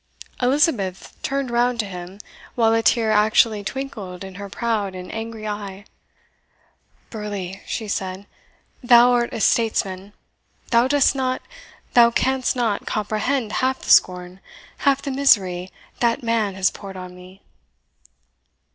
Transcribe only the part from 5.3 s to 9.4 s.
eye. "Burleigh," she said, "thou art a